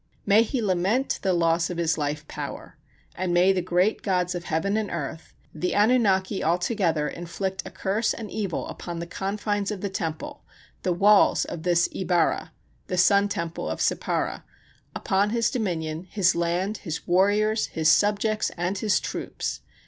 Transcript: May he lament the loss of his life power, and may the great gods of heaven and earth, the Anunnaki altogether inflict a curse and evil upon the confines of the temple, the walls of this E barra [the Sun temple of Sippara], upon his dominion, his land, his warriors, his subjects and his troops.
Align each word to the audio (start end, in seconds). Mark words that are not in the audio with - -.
May 0.25 0.41
he 0.41 0.63
lament 0.63 1.19
the 1.21 1.31
loss 1.31 1.69
of 1.69 1.77
his 1.77 1.95
life 1.95 2.27
power, 2.27 2.75
and 3.13 3.31
may 3.31 3.53
the 3.53 3.61
great 3.61 4.01
gods 4.01 4.33
of 4.33 4.45
heaven 4.45 4.75
and 4.75 4.89
earth, 4.89 5.35
the 5.53 5.75
Anunnaki 5.75 6.43
altogether 6.43 7.07
inflict 7.07 7.61
a 7.67 7.69
curse 7.69 8.11
and 8.11 8.31
evil 8.31 8.67
upon 8.67 8.97
the 8.97 9.05
confines 9.05 9.69
of 9.69 9.81
the 9.81 9.91
temple, 9.91 10.41
the 10.81 10.91
walls 10.91 11.45
of 11.45 11.61
this 11.61 11.87
E 11.91 12.03
barra 12.03 12.51
[the 12.87 12.97
Sun 12.97 13.29
temple 13.29 13.69
of 13.69 13.79
Sippara], 13.79 14.43
upon 14.95 15.29
his 15.29 15.51
dominion, 15.51 16.07
his 16.09 16.33
land, 16.33 16.77
his 16.77 17.07
warriors, 17.07 17.67
his 17.67 17.87
subjects 17.87 18.49
and 18.57 18.79
his 18.79 18.99
troops. 18.99 19.59